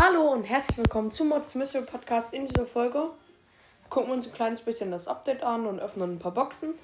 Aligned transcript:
Hallo 0.00 0.32
und 0.32 0.44
herzlich 0.44 0.78
willkommen 0.78 1.10
zum 1.10 1.28
Mods 1.28 1.54
Mystery 1.54 1.84
Podcast. 1.84 2.32
In 2.32 2.46
dieser 2.46 2.66
Folge 2.66 3.10
gucken 3.90 4.08
wir 4.08 4.14
uns 4.14 4.26
ein 4.26 4.32
kleines 4.32 4.60
bisschen 4.62 4.90
das 4.90 5.08
Update 5.08 5.42
an 5.42 5.66
und 5.66 5.80
öffnen 5.80 6.14
ein 6.14 6.18
paar 6.18 6.32
Boxen. 6.32 6.74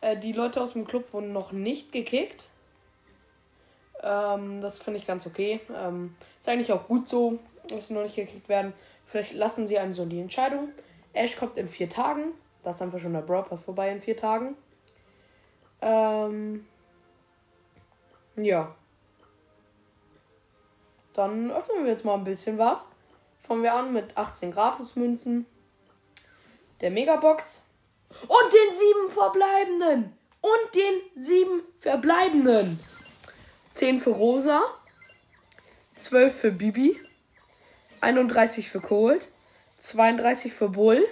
Äh, 0.00 0.16
die 0.16 0.32
Leute 0.32 0.60
aus 0.62 0.72
dem 0.72 0.86
Club 0.86 1.12
wurden 1.12 1.32
noch 1.32 1.52
nicht 1.52 1.92
gekickt. 1.92 2.46
Ähm, 4.02 4.60
das 4.60 4.78
finde 4.78 5.00
ich 5.00 5.06
ganz 5.06 5.26
okay. 5.26 5.60
Ähm, 5.76 6.16
ist 6.40 6.48
eigentlich 6.48 6.72
auch 6.72 6.86
gut 6.88 7.06
so, 7.06 7.38
sie 7.78 7.94
noch 7.94 8.02
nicht 8.02 8.16
gekickt 8.16 8.48
werden. 8.48 8.72
Vielleicht 9.06 9.34
lassen 9.34 9.66
sie 9.66 9.78
einem 9.78 9.92
so 9.92 10.04
die 10.04 10.20
Entscheidung. 10.20 10.70
Ash 11.12 11.36
kommt 11.36 11.58
in 11.58 11.68
vier 11.68 11.88
Tagen. 11.88 12.32
Das 12.62 12.76
ist 12.76 12.82
einfach 12.82 12.98
schon 12.98 13.12
der 13.12 13.22
Brawl 13.22 13.44
Pass 13.44 13.62
vorbei 13.62 13.90
in 13.90 14.00
vier 14.00 14.16
Tagen. 14.16 14.56
Ähm, 15.80 16.66
ja. 18.36 18.74
Dann 21.14 21.50
öffnen 21.50 21.84
wir 21.84 21.90
jetzt 21.90 22.04
mal 22.04 22.14
ein 22.14 22.24
bisschen 22.24 22.58
was. 22.58 22.90
Fangen 23.38 23.62
wir 23.62 23.74
an 23.74 23.92
mit 23.92 24.16
18 24.16 24.50
Gratismünzen. 24.52 25.46
Der 26.80 26.90
Megabox. 26.90 27.62
Und 28.22 28.52
den 28.52 28.76
sieben 28.76 29.10
verbleibenden. 29.10 30.16
Und 30.40 30.74
den 30.74 31.22
sieben 31.22 31.62
verbleibenden. 31.78 32.78
10 33.72 34.00
für 34.00 34.10
Rosa. 34.10 34.62
12 35.96 36.34
für 36.34 36.50
Bibi. 36.50 36.98
31 38.00 38.68
für 38.68 38.80
Cold. 38.80 39.28
32 39.78 40.52
für 40.52 40.68
Bull. 40.68 41.02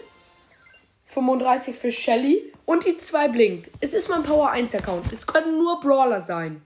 35 1.07 1.77
für 1.77 1.91
Shelly. 1.91 2.53
Und 2.65 2.85
die 2.85 2.97
2 2.97 3.29
blinkt. 3.29 3.71
Es 3.81 3.95
ist 3.95 4.09
mein 4.09 4.23
Power 4.23 4.51
1 4.51 4.75
Account. 4.75 5.13
Es 5.13 5.27
können 5.27 5.59
nur 5.59 5.81
Brawler 5.81 6.21
sein. 6.21 6.63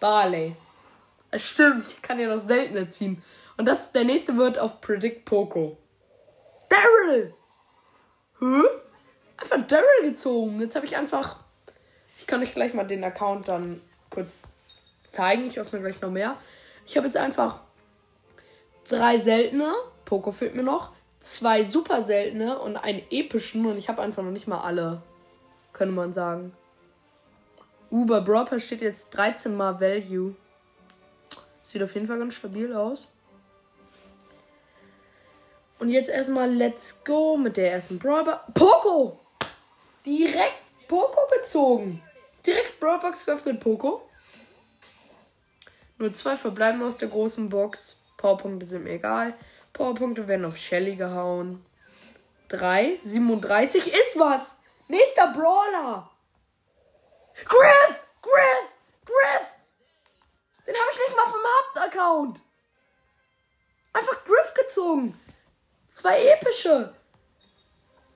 Barley. 0.00 0.56
Es 1.30 1.42
stimmt, 1.42 1.84
ich 1.88 2.00
kann 2.00 2.18
ja 2.18 2.28
das 2.28 2.44
seltene 2.44 2.88
ziehen. 2.88 3.22
Und 3.56 3.66
das, 3.66 3.92
der 3.92 4.04
nächste 4.04 4.36
wird 4.36 4.58
auf 4.58 4.80
Predict 4.80 5.24
Poco. 5.24 5.76
Daryl! 6.68 7.34
Hä? 8.38 8.62
Einfach 9.36 9.66
Daryl 9.66 10.10
gezogen. 10.10 10.60
Jetzt 10.60 10.76
habe 10.76 10.86
ich 10.86 10.96
einfach. 10.96 11.36
Ich 12.18 12.26
kann 12.26 12.42
euch 12.42 12.54
gleich 12.54 12.72
mal 12.72 12.84
den 12.84 13.04
Account 13.04 13.48
dann 13.48 13.82
kurz 14.10 14.52
zeigen. 15.04 15.48
Ich 15.48 15.58
öffne 15.58 15.80
gleich 15.80 16.00
noch 16.00 16.10
mehr. 16.10 16.36
Ich 16.86 16.96
habe 16.96 17.06
jetzt 17.06 17.16
einfach 17.16 17.60
drei 18.88 19.18
seltene. 19.18 19.74
Poco 20.04 20.32
fehlt 20.32 20.54
mir 20.54 20.62
noch. 20.62 20.92
Zwei 21.20 21.64
super 21.64 22.02
seltene 22.02 22.58
und 22.58 22.76
einen 22.76 23.02
epischen. 23.10 23.66
Und 23.66 23.78
ich 23.78 23.88
habe 23.88 24.02
einfach 24.02 24.22
noch 24.22 24.30
nicht 24.30 24.48
mal 24.48 24.60
alle. 24.60 25.02
Könnte 25.72 25.94
man 25.94 26.12
sagen. 26.12 26.52
Uber 27.90 28.20
Brawl 28.20 28.60
steht 28.60 28.82
jetzt 28.82 29.10
13 29.10 29.56
mal 29.56 29.80
Value. 29.80 30.34
Sieht 31.64 31.82
auf 31.82 31.94
jeden 31.94 32.06
Fall 32.06 32.18
ganz 32.18 32.34
stabil 32.34 32.74
aus. 32.74 33.08
Und 35.78 35.90
jetzt 35.90 36.10
erstmal 36.10 36.50
Let's 36.50 37.04
Go 37.04 37.36
mit 37.36 37.56
der 37.56 37.72
ersten 37.72 37.98
Brawler. 37.98 38.44
Poco! 38.54 39.20
Direkt 40.04 40.88
Poco 40.88 41.20
gezogen. 41.36 42.02
Direkt 42.44 42.80
Brawlbox 42.80 43.26
geöffnet 43.26 43.60
Poco. 43.60 44.08
Nur 45.98 46.12
zwei 46.14 46.36
verbleiben 46.36 46.82
aus 46.82 46.96
der 46.96 47.08
großen 47.08 47.48
Box. 47.48 47.96
Powerpunkte 48.18 48.66
sind 48.66 48.84
mir 48.84 48.92
egal. 48.94 49.32
Powerpunkte 49.72 50.28
werden 50.28 50.44
auf 50.44 50.58
Shelly 50.58 50.96
gehauen. 50.96 51.64
3, 52.48 52.98
37 53.02 53.86
ist 53.86 54.18
was. 54.18 54.58
Nächster 54.88 55.32
Brawler. 55.32 56.10
Griff! 57.44 58.00
Griff! 58.20 58.72
Griff! 59.06 59.52
Den 60.66 60.74
habe 60.74 60.90
ich 60.92 60.98
nicht 60.98 61.16
mal 61.16 61.30
vom 61.30 61.40
Hauptaccount. 61.56 62.40
Einfach 63.92 64.24
Griff 64.24 64.52
gezogen. 64.54 65.18
Zwei 65.86 66.26
epische. 66.26 66.92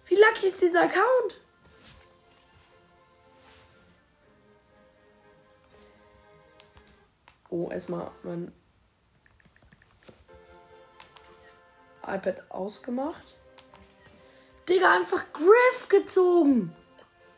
Wie 0.06 0.16
lucky 0.16 0.49
ist 0.49 0.60
dieser 0.60 0.82
Account? 0.82 1.41
Oh, 7.49 7.71
erstmal 7.71 8.10
mein 8.22 8.53
iPad 12.06 12.50
ausgemacht. 12.50 13.34
Digga, 14.68 14.94
einfach 14.94 15.24
Griff 15.32 15.88
gezogen. 15.88 16.74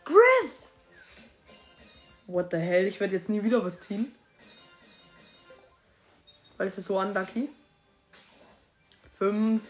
Griff. 0.04 0.68
What 2.26 2.50
the 2.50 2.58
hell? 2.58 2.86
Ich 2.86 3.00
werde 3.00 3.14
jetzt 3.14 3.28
nie 3.28 3.42
wieder 3.42 3.64
was 3.64 3.80
ziehen. 3.80 4.14
Weil 6.56 6.68
es 6.68 6.78
ist 6.78 6.86
so 6.86 6.98
unlucky. 6.98 7.48
Fünf. 9.18 9.62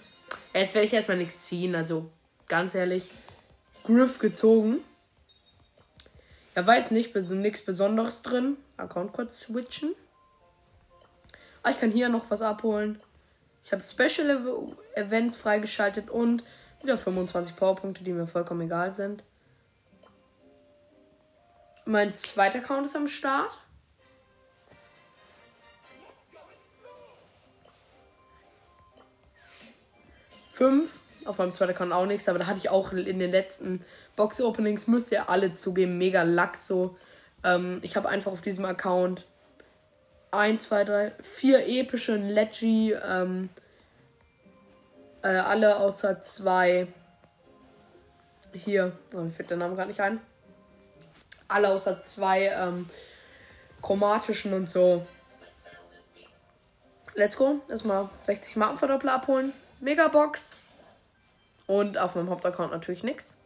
Jetzt 0.53 0.75
werde 0.75 0.87
ich 0.87 0.93
erstmal 0.93 1.17
nichts 1.17 1.45
ziehen. 1.45 1.75
Also, 1.75 2.11
ganz 2.47 2.75
ehrlich. 2.75 3.11
Griff 3.85 4.19
gezogen. 4.19 4.81
Er 6.55 6.67
weiß 6.67 6.93
nicht, 6.93 7.15
nichts 7.15 7.65
Besonderes 7.65 8.23
drin. 8.23 8.57
Account 8.77 9.13
kurz 9.13 9.41
switchen. 9.41 9.95
Ah, 11.63 11.71
ich 11.71 11.81
kann 11.81 11.91
hier 11.91 12.09
noch 12.09 12.31
was 12.31 12.43
abholen. 12.43 13.01
Ich 13.65 13.73
habe 13.73 13.83
Special 13.83 14.69
Events 14.95 15.37
freigeschaltet 15.37 16.11
und 16.11 16.45
wieder 16.83 16.99
25 16.99 17.57
Powerpunkte, 17.57 18.05
die 18.05 18.13
mir 18.13 18.27
vollkommen 18.27 18.61
egal 18.61 18.93
sind. 18.93 19.25
Mein 21.87 22.15
zweiter 22.15 22.59
Account 22.59 22.87
ist 22.87 22.95
am 22.95 23.09
Start. 23.09 23.59
Fünf. 30.53 30.99
Auf 31.25 31.39
meinem 31.39 31.55
zweiten 31.55 31.73
Account 31.73 31.93
auch 31.93 32.05
nichts, 32.05 32.29
aber 32.29 32.39
da 32.39 32.47
hatte 32.47 32.59
ich 32.59 32.69
auch 32.69 32.93
in 32.93 33.19
den 33.19 33.31
letzten 33.31 33.83
Box-Openings, 34.15 34.87
müsst 34.89 35.11
ihr 35.11 35.31
alle 35.31 35.55
zugeben, 35.55 35.97
mega 35.97 36.23
Lack 36.23 36.59
so. 36.59 36.99
Ähm, 37.43 37.79
ich 37.81 37.97
habe 37.97 38.11
einfach 38.11 38.31
auf 38.31 38.43
diesem 38.43 38.67
Account 38.67 39.25
1, 40.37 40.63
2, 40.65 40.85
3, 40.85 41.13
4 41.23 41.69
epische 41.69 42.17
Leggy, 42.17 42.93
ähm, 42.93 43.49
äh, 45.25 45.29
alle 45.29 45.77
außer 45.77 46.21
zwei. 46.21 46.87
Hier, 48.53 48.93
oh, 49.15 49.23
mir 49.23 49.31
fällt 49.31 49.51
der 49.51 49.57
Name 49.57 49.75
gar 49.75 49.87
nicht 49.87 50.01
ein. 50.01 50.21
Alle 51.49 51.69
außer 51.71 52.03
zwei 52.03 52.49
ähm, 52.49 52.89
chromatischen 53.81 54.53
und 54.53 54.69
so. 54.69 55.07
Let's 57.15 57.37
go. 57.37 57.61
Erstmal 57.69 58.09
60 58.23 58.57
Markenverdoppler 58.57 59.15
abholen. 59.15 59.53
Megabox. 59.81 60.57
Und 61.67 61.97
auf 61.97 62.15
meinem 62.15 62.29
Hauptaccount 62.29 62.73
natürlich 62.73 63.03
nichts. 63.03 63.39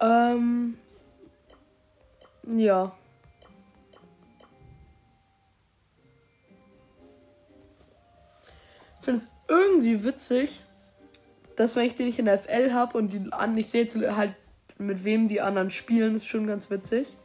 Ähm. 0.00 0.78
Ja. 2.56 2.92
Ich 8.98 9.04
finde 9.04 9.20
es 9.20 9.30
irgendwie 9.48 10.04
witzig, 10.04 10.60
dass 11.56 11.76
wenn 11.76 11.84
ich 11.84 11.94
den 11.94 12.06
nicht 12.06 12.18
in 12.18 12.24
der 12.24 12.38
FL 12.38 12.72
habe 12.72 12.98
und 12.98 13.12
die 13.12 13.32
an, 13.32 13.56
ich 13.56 13.70
sehe 13.70 13.82
jetzt 13.82 13.96
halt 13.96 14.34
mit 14.78 15.04
wem 15.04 15.28
die 15.28 15.40
anderen 15.40 15.70
spielen, 15.70 16.16
ist 16.16 16.26
schon 16.26 16.46
ganz 16.46 16.70
witzig. 16.70 17.16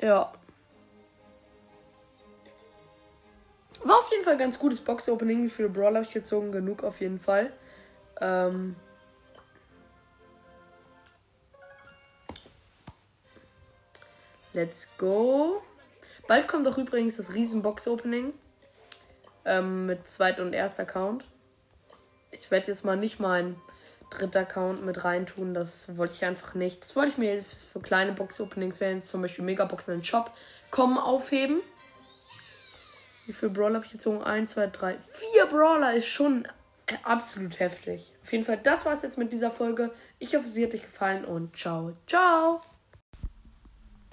Ja. 0.00 0.32
War 3.82 3.98
auf 3.98 4.10
jeden 4.10 4.24
Fall 4.24 4.36
ganz 4.36 4.58
gutes 4.58 4.80
Box-Opening. 4.80 5.44
Wie 5.44 5.50
viele 5.50 5.68
Brawl 5.68 5.94
habe 5.94 6.04
ich 6.04 6.12
gezogen? 6.12 6.52
Genug 6.52 6.84
auf 6.84 7.00
jeden 7.00 7.18
Fall. 7.18 7.52
Ähm. 8.20 8.76
Let's 14.52 14.88
go. 14.98 15.62
Bald 16.26 16.48
kommt 16.48 16.66
auch 16.66 16.78
übrigens 16.78 17.16
das 17.16 17.34
riesen 17.34 17.62
Box-Opening. 17.62 18.32
Ähm, 19.44 19.86
mit 19.86 20.08
zweit- 20.08 20.40
und 20.40 20.52
erster 20.52 20.82
Account. 20.82 21.24
Ich 22.30 22.50
werde 22.50 22.68
jetzt 22.68 22.84
mal 22.84 22.96
nicht 22.96 23.20
meinen 23.20 23.60
dritter 24.10 24.40
Account 24.40 24.84
mit 24.84 25.04
reintun. 25.04 25.54
Das 25.54 25.96
wollte 25.96 26.14
ich 26.14 26.24
einfach 26.24 26.54
nicht. 26.54 26.82
Das 26.82 26.96
wollte 26.96 27.12
ich 27.12 27.18
mir 27.18 27.42
für 27.42 27.80
kleine 27.80 28.12
Box-Openings, 28.12 28.80
wenn 28.80 28.96
jetzt 28.96 29.08
zum 29.08 29.22
Beispiel 29.22 29.44
Megaboxen 29.44 29.94
in 29.94 30.00
den 30.00 30.04
Shop 30.04 30.32
kommen, 30.70 30.98
aufheben. 30.98 31.60
Wie 33.26 33.32
viele 33.32 33.52
Brawler 33.52 33.76
habe 33.76 33.86
ich 33.86 33.92
gezogen? 33.92 34.22
1, 34.22 34.50
2, 34.50 34.66
3, 34.66 34.98
4 34.98 35.46
Brawler 35.46 35.94
ist 35.94 36.06
schon 36.06 36.48
absolut 37.04 37.60
heftig. 37.60 38.12
Auf 38.22 38.32
jeden 38.32 38.44
Fall, 38.44 38.58
das 38.58 38.84
war 38.84 38.92
es 38.92 39.02
jetzt 39.02 39.18
mit 39.18 39.32
dieser 39.32 39.50
Folge. 39.50 39.92
Ich 40.18 40.34
hoffe, 40.34 40.46
sie 40.46 40.64
hat 40.64 40.74
euch 40.74 40.82
gefallen 40.82 41.24
und 41.24 41.56
ciao, 41.56 41.92
ciao. 42.06 42.60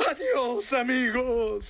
Adiós 0.09 0.71
amigos. 0.71 1.65